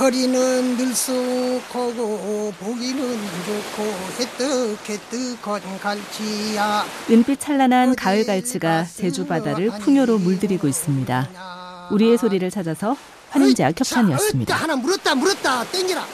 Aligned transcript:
허리는 0.00 0.76
들쑥하고 0.78 2.52
보기는 2.58 3.18
좋고 3.44 3.84
해뜩해뜩한 4.18 5.78
갈치야. 5.78 6.84
은빛 7.10 7.38
찬란한 7.38 7.94
가을 7.94 8.24
갈치가 8.24 8.84
제주 8.84 9.26
바다를 9.26 9.68
풍요로 9.68 10.16
물들이고 10.18 10.66
있습니다. 10.66 11.88
우리의 11.90 12.16
소리를 12.16 12.50
찾아서 12.50 12.96
환인제와 13.28 13.72
겹찬이었습니다. 13.72 14.56
하나 14.56 14.74
물었다 14.76 15.14
물었다. 15.14 15.64
땡기라. 15.64 16.06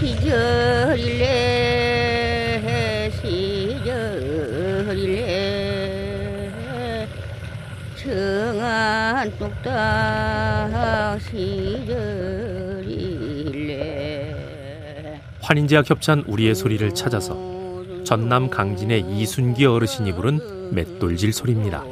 시절일래 0.00 1.28
시절일래. 3.20 4.08
청한 8.02 9.36
시절일래 9.38 10.37
환인제와 15.42 15.82
겹찬 15.82 16.24
우리의 16.26 16.54
소리를 16.54 16.94
찾아서 16.94 17.36
전남 18.04 18.48
강진의 18.48 19.04
이순기 19.08 19.66
어르신이 19.66 20.12
부른 20.12 20.74
맷돌질 20.74 21.32
소리입니다. 21.32 21.82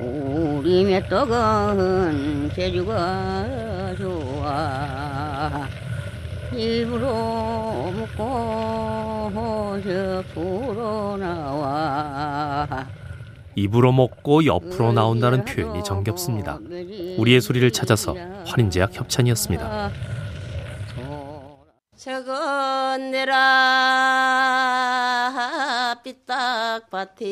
우리 0.00 0.84
맷떡은 0.84 2.50
제주가 2.54 3.94
좋아. 3.96 5.68
입으로 6.52 7.92
먹고 7.92 9.80
옆으로 9.86 11.16
나와 11.18 12.88
입으로 13.62 13.92
먹고 13.92 14.44
옆으로 14.46 14.92
나온다는 14.92 15.44
표현이 15.44 15.84
정겹습니다. 15.84 16.58
우리의 17.18 17.40
소리를 17.40 17.70
찾아서 17.70 18.14
환인제약 18.46 18.94
협찬이었습니다. 18.94 19.90
저건 21.96 23.10
내라 23.10 23.34
삐딱밭에 26.04 27.24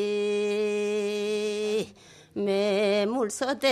매물서대 2.35 3.71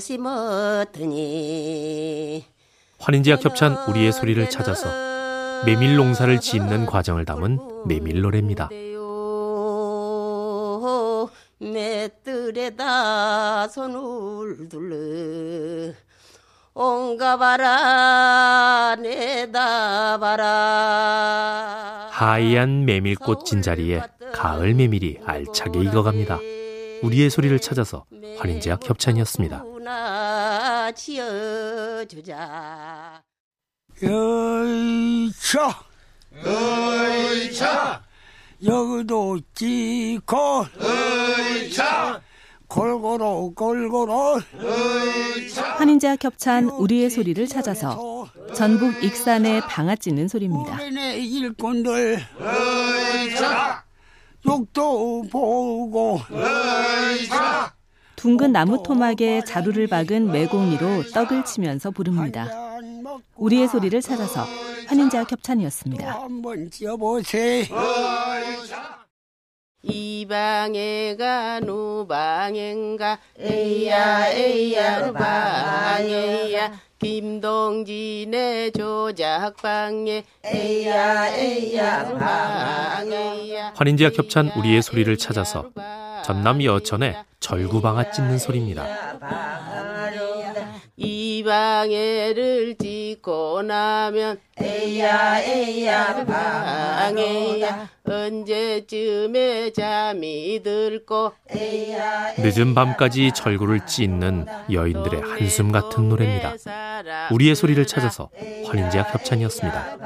심었더니 0.00 1.16
환인제약 2.98 3.44
협찬 3.44 3.76
우리의 3.88 4.12
소리를 4.12 4.48
찾아서 4.50 4.88
메밀 5.64 5.96
농사를 5.96 6.40
짓는 6.40 6.86
과정을 6.86 7.24
담은 7.24 7.58
메밀 7.86 8.22
노래입니다. 8.22 8.68
맷들에다 11.58 12.76
손을 13.68 14.68
둘러 14.68 15.94
옹가봐라 16.74 18.16
내다봐라 19.00 20.44
하얀 22.10 22.84
메밀꽃 22.84 23.46
진자리에 23.46 24.02
가을 24.34 24.74
메밀이 24.74 25.20
알차게 25.24 25.80
익어갑니다. 25.84 26.38
우리의 27.02 27.30
소리를 27.30 27.58
찾아서 27.58 28.04
환인제약 28.38 28.88
협찬이었습니다. 28.88 29.64
지어주자 30.94 32.42
열차 34.02 35.80
열차 36.44 38.05
여기도 38.64 39.38
찍고 39.54 40.66
열차 40.80 42.20
골고루 42.68 43.52
골고루. 43.54 44.40
환인제와 45.76 46.16
겹찬 46.16 46.68
우리의 46.70 47.10
소리를 47.10 47.46
찾아서 47.46 48.26
전북 48.54 49.04
익산의 49.04 49.60
방아 49.62 49.96
찌는 49.96 50.28
소리입니다. 50.28 50.74
우리네 50.74 51.18
일꾼들. 51.18 52.18
열차 52.40 53.84
욕도 54.46 55.22
보고. 55.30 56.20
열차 56.32 57.74
둥근 58.16 58.52
나무 58.52 58.82
토막에 58.82 59.44
자루를 59.44 59.86
박은 59.88 60.32
매공이로 60.32 61.10
떡을 61.12 61.44
치면서 61.44 61.90
부릅니다. 61.90 62.48
우리의 63.36 63.68
소리를 63.68 64.00
찾아서 64.00 64.46
환인제와 64.86 65.24
겹찬이었습니다. 65.24 66.10
한번 66.22 66.70
지어보세요. 66.70 67.64
이 69.82 70.26
방에가 70.28 71.60
누방인가 71.60 73.18
에이야 73.38 74.28
에이야 74.32 75.06
누방에야 75.06 76.72
김동진의 76.98 78.72
조작방에 78.72 80.24
에이야 80.44 81.36
에이야 81.36 82.02
누방에야 82.04 83.72
환인제약 83.76 84.18
협찬 84.18 84.50
우리의 84.56 84.82
소리를 84.82 85.16
찾아서 85.18 85.70
전남 86.24 86.64
여천의 86.64 87.22
절구방아 87.38 88.10
찢는 88.10 88.38
소리입니다. 88.38 88.84
이 91.46 91.48
방해를 91.48 92.74
찍고 92.76 93.62
나면 93.62 94.40
에야 94.60 95.40
에야 95.40 96.24
방해야 96.26 97.88
언제쯤에 98.04 99.72
잠이 99.72 100.60
들고 100.64 101.32
늦은 102.38 102.74
밤까지 102.74 103.30
절구를 103.32 103.86
찢는 103.86 104.46
여인들의 104.72 105.20
한숨 105.20 105.70
같은 105.70 106.08
노래입니다. 106.08 106.54
우리의 107.30 107.54
소리를 107.54 107.86
찾아서 107.86 108.28
환인제약 108.66 109.14
협찬이었습니다. 109.14 109.98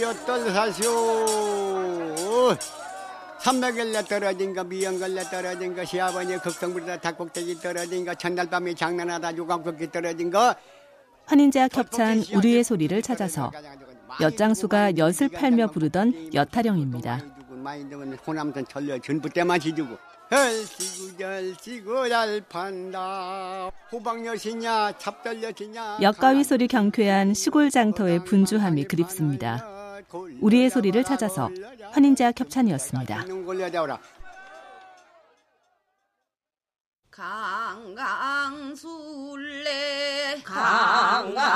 여덟 0.00 0.46
사시오 3.46 3.60
삼백일내 3.60 4.02
떨어진가 4.02 4.64
미연걸레 4.64 5.22
떨어진가 5.30 5.84
시아버니 5.84 6.38
극성부리다 6.38 7.00
닭꼭대기 7.00 7.60
떨어진가 7.60 8.16
첫날밤에 8.16 8.74
장난하다 8.74 9.36
유감극기 9.36 9.92
떨어진가. 9.92 10.56
환인제와 11.26 11.68
겹찬 11.68 12.24
우리의 12.34 12.64
소리를 12.64 13.00
찾아서 13.02 13.52
엿장수가 14.20 14.96
엿을 14.96 15.28
팔며 15.32 15.68
부르던 15.68 16.34
엿타령입니다. 16.34 17.20
호남선 18.26 18.66
전부 19.04 19.30
때만 19.30 19.60
지주고 19.60 19.96
엿가위 26.02 26.44
소리 26.44 26.66
경쾌한 26.66 27.34
시골 27.34 27.70
장터의 27.70 28.24
분주함이 28.24 28.84
그립습니다. 28.84 29.75
우리의 30.40 30.70
소리를 30.70 31.02
찾아서 31.04 31.50
환인제와 31.92 32.32
겹찬이었습니다. 32.32 33.24
강강술래 38.76 40.42
강강술래 40.44 41.54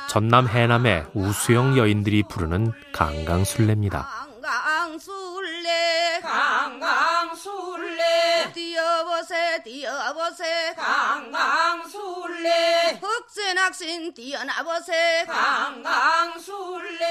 전남 0.10 0.48
해남의 0.48 1.06
우수영 1.14 1.78
여인들이 1.78 2.24
부르는 2.24 2.72
강강술래입니다. 2.94 4.33
뛰어보세. 9.64 10.74
강강술래. 10.76 12.44
흑쇠낙신 13.02 14.14
뛰어나보세. 14.14 15.26
강강술래. 15.26 17.04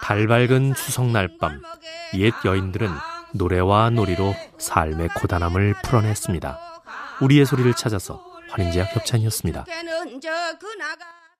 달 0.00 0.26
밝은 0.26 0.74
추석 0.74 1.06
날 1.06 1.28
밤. 1.38 1.60
옛 2.14 2.32
여인들은 2.44 2.88
노래와 3.32 3.90
놀이로 3.90 4.34
삶의 4.58 5.08
고단함을 5.16 5.74
풀어냈습니다. 5.84 6.82
우리의 7.20 7.44
소리를 7.46 7.74
찾아서 7.74 8.24
환인제약 8.50 8.94
협찬이었습니다. 8.96 9.66